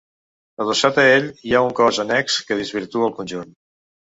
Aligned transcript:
Adossat 0.63 0.97
a 1.01 1.03
ell 1.17 1.27
hi 1.49 1.53
ha 1.53 1.61
un 1.67 1.75
cos 1.81 1.99
annex 2.05 2.41
que 2.49 2.61
desvirtua 2.63 3.07
el 3.11 3.17
conjunt. 3.21 3.57